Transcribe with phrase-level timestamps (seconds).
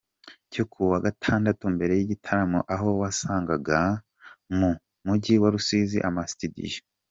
[0.51, 3.79] cyo kuwa gatandatu mbere yigitaramo aho wasangaga
[4.57, 4.69] mu
[5.05, 6.75] mujyi wa Rusizi ama studios.